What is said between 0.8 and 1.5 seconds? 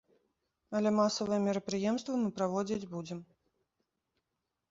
масавыя